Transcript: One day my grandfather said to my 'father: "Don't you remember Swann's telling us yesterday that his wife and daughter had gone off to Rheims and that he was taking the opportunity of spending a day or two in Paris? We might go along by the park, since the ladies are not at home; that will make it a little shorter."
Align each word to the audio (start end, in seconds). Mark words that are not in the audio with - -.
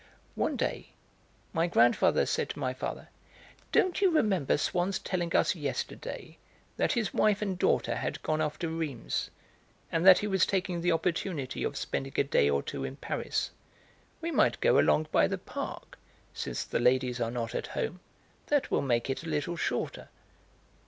One 0.33 0.55
day 0.55 0.93
my 1.53 1.67
grandfather 1.67 2.25
said 2.25 2.49
to 2.49 2.57
my 2.59 2.73
'father: 2.73 3.09
"Don't 3.71 4.01
you 4.01 4.09
remember 4.09 4.57
Swann's 4.57 4.97
telling 4.97 5.35
us 5.35 5.53
yesterday 5.53 6.39
that 6.75 6.93
his 6.93 7.13
wife 7.13 7.39
and 7.43 7.55
daughter 7.55 7.97
had 7.97 8.19
gone 8.23 8.41
off 8.41 8.57
to 8.57 8.69
Rheims 8.69 9.29
and 9.91 10.03
that 10.03 10.17
he 10.17 10.25
was 10.25 10.47
taking 10.47 10.81
the 10.81 10.91
opportunity 10.91 11.63
of 11.63 11.77
spending 11.77 12.13
a 12.17 12.23
day 12.23 12.49
or 12.49 12.63
two 12.63 12.83
in 12.83 12.95
Paris? 12.95 13.51
We 14.21 14.31
might 14.31 14.59
go 14.59 14.79
along 14.79 15.09
by 15.11 15.27
the 15.27 15.37
park, 15.37 15.99
since 16.33 16.63
the 16.63 16.79
ladies 16.79 17.21
are 17.21 17.29
not 17.29 17.53
at 17.53 17.67
home; 17.77 17.99
that 18.47 18.71
will 18.71 18.81
make 18.81 19.07
it 19.07 19.21
a 19.23 19.29
little 19.29 19.55
shorter." 19.55 20.09